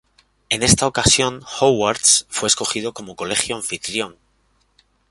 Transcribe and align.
En 0.49 0.63
esta 0.63 0.87
ocasión, 0.87 1.43
Hogwarts 1.59 2.25
fue 2.27 2.47
escogido 2.47 2.91
como 2.91 3.15
Colegio 3.15 3.55
Anfitrión. 3.55 4.15